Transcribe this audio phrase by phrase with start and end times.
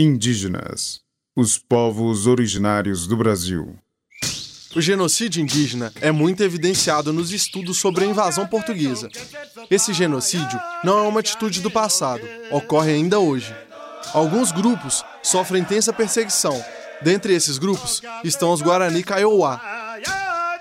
[0.00, 1.00] Indígenas,
[1.34, 3.74] os povos originários do Brasil.
[4.76, 9.08] O genocídio indígena é muito evidenciado nos estudos sobre a invasão portuguesa.
[9.68, 12.22] Esse genocídio não é uma atitude do passado,
[12.52, 13.52] ocorre ainda hoje.
[14.14, 16.64] Alguns grupos sofrem intensa perseguição.
[17.02, 19.60] Dentre esses grupos estão os Guarani Kaiowá.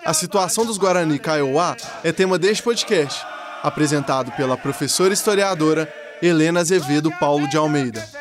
[0.04, 3.24] A situação dos Guarani Kaiowá é tema deste podcast,
[3.62, 5.94] apresentado pela professora historiadora
[6.24, 8.17] Helena Azevedo Paulo de Almeida.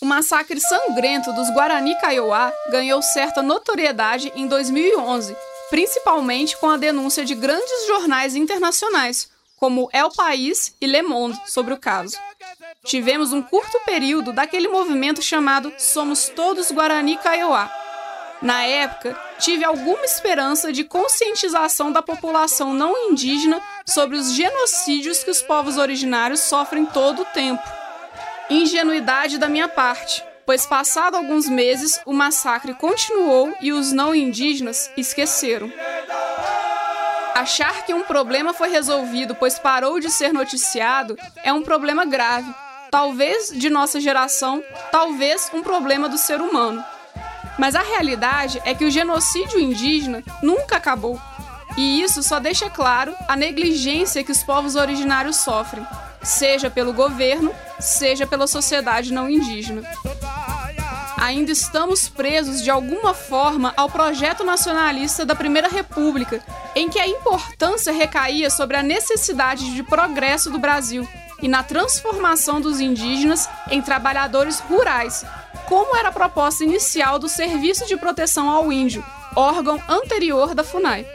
[0.00, 5.36] O massacre sangrento dos Guarani Kaiowá ganhou certa notoriedade em 2011,
[5.68, 11.74] principalmente com a denúncia de grandes jornais internacionais, como El País e Le Monde, sobre
[11.74, 12.16] o caso.
[12.84, 17.68] Tivemos um curto período daquele movimento chamado Somos Todos Guarani Kaiowá,
[18.40, 25.30] na época, tive alguma esperança de conscientização da população não indígena sobre os genocídios que
[25.30, 27.62] os povos originários sofrem todo o tempo.
[28.48, 34.88] Ingenuidade da minha parte, pois passado alguns meses o massacre continuou e os não indígenas
[34.96, 35.70] esqueceram.
[37.34, 42.52] Achar que um problema foi resolvido pois parou de ser noticiado é um problema grave,
[42.90, 46.84] talvez de nossa geração, talvez um problema do ser humano.
[47.58, 51.20] Mas a realidade é que o genocídio indígena nunca acabou.
[51.76, 55.86] E isso só deixa claro a negligência que os povos originários sofrem,
[56.22, 59.82] seja pelo governo, seja pela sociedade não indígena.
[61.16, 66.40] Ainda estamos presos de alguma forma ao projeto nacionalista da Primeira República,
[66.76, 71.06] em que a importância recaía sobre a necessidade de progresso do Brasil
[71.42, 75.24] e na transformação dos indígenas em trabalhadores rurais,
[75.68, 79.04] como era a proposta inicial do Serviço de Proteção ao Índio,
[79.36, 81.06] órgão anterior da FUNAI.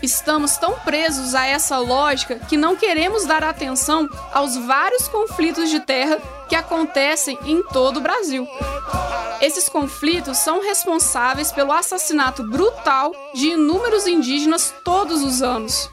[0.00, 5.80] Estamos tão presos a essa lógica que não queremos dar atenção aos vários conflitos de
[5.80, 6.18] terra
[6.48, 8.46] que acontecem em todo o Brasil.
[9.40, 15.90] Esses conflitos são responsáveis pelo assassinato brutal de inúmeros indígenas todos os anos.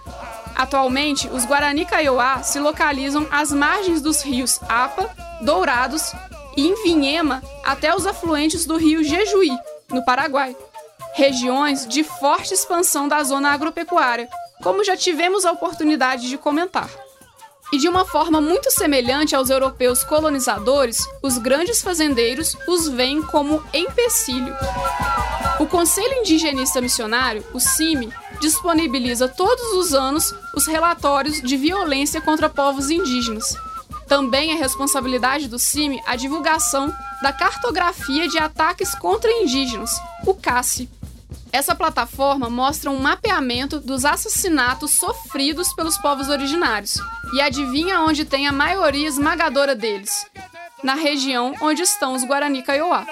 [0.56, 5.10] Atualmente, os Guarani Kaiowá se localizam às margens dos rios Apa,
[5.42, 6.14] Dourados
[6.56, 9.52] e em Vinhema até os afluentes do rio Jejuí,
[9.90, 10.56] no Paraguai.
[11.16, 14.28] Regiões de forte expansão da zona agropecuária,
[14.62, 16.90] como já tivemos a oportunidade de comentar.
[17.72, 23.64] E de uma forma muito semelhante aos europeus colonizadores, os grandes fazendeiros os veem como
[23.74, 24.56] empecilho.
[25.60, 32.50] O Conselho Indigenista Missionário, o CIMI, disponibiliza todos os anos os relatórios de violência contra
[32.50, 33.56] povos indígenas,
[34.14, 39.90] também é responsabilidade do CIMI a divulgação da Cartografia de Ataques contra Indígenas,
[40.24, 40.88] o CACI.
[41.52, 47.00] Essa plataforma mostra um mapeamento dos assassinatos sofridos pelos povos originários
[47.34, 50.28] e adivinha onde tem a maioria esmagadora deles?
[50.84, 53.08] Na região onde estão os Guarani Kaiowá.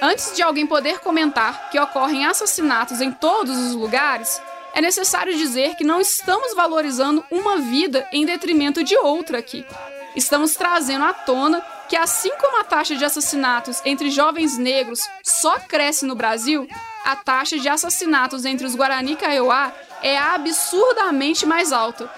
[0.00, 4.40] Antes de alguém poder comentar que ocorrem assassinatos em todos os lugares,
[4.72, 9.66] é necessário dizer que não estamos valorizando uma vida em detrimento de outra aqui
[10.14, 15.58] estamos trazendo à tona que, assim como a taxa de assassinatos entre jovens negros só
[15.58, 16.68] cresce no Brasil,
[17.04, 19.72] a taxa de assassinatos entre os Guarani Kaiowá
[20.02, 22.10] é absurdamente mais alta.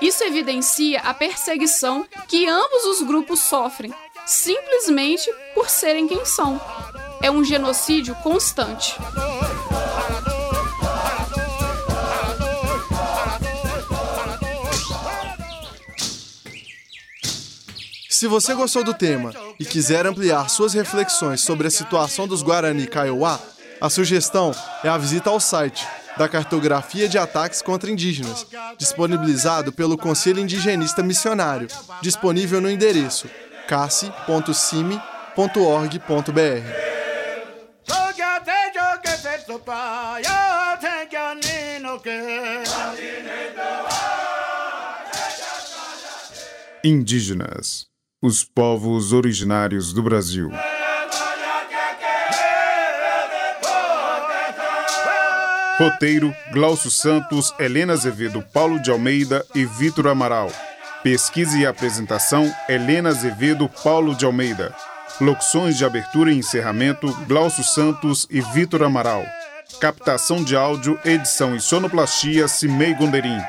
[0.00, 3.92] Isso evidencia a perseguição que ambos os grupos sofrem,
[4.26, 6.60] simplesmente por serem quem são.
[7.22, 8.96] É um genocídio constante.
[18.22, 22.86] Se você gostou do tema e quiser ampliar suas reflexões sobre a situação dos Guarani
[22.86, 23.40] Kaiowá,
[23.80, 25.84] a sugestão é a visita ao site
[26.16, 28.46] da Cartografia de Ataques contra Indígenas,
[28.78, 31.66] disponibilizado pelo Conselho Indigenista Missionário,
[32.00, 33.28] disponível no endereço
[33.66, 35.02] casse.cime.org.br.
[46.84, 47.91] Indígenas
[48.22, 50.48] os povos originários do Brasil.
[55.76, 60.52] Roteiro: Glaucio Santos, Helena Azevedo, Paulo de Almeida e Vitor Amaral.
[61.02, 64.72] Pesquisa e apresentação: Helena Azevedo, Paulo de Almeida.
[65.20, 69.24] Locuções de abertura e encerramento: Glaucio Santos e Vitor Amaral.
[69.80, 73.40] Captação de áudio, edição e sonoplastia: Cimei Gonderim.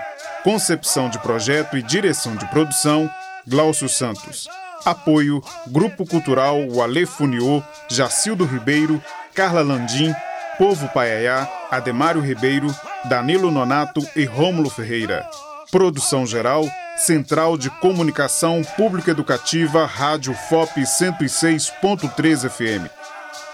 [0.44, 3.08] Concepção de projeto e direção de produção:
[3.48, 4.48] Glaucio Santos.
[4.85, 9.01] Apoio Grupo Cultural Wale Funiô, Jacildo Ribeiro,
[9.33, 10.13] Carla Landim,
[10.57, 12.74] Povo Paiaiá, Ademário Ribeiro,
[13.06, 15.27] Danilo Nonato e Rômulo Ferreira.
[15.71, 22.89] Produção geral, Central de Comunicação Pública Educativa, Rádio FOP 106.3 FM.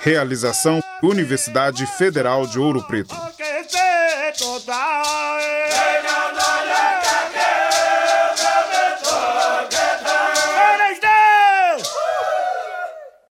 [0.01, 3.15] Realização Universidade Federal de Ouro Preto.